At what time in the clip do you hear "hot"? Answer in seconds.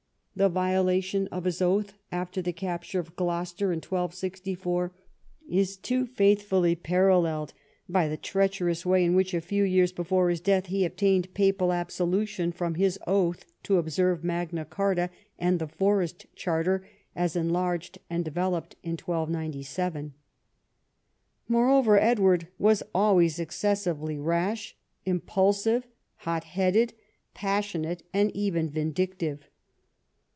26.19-26.45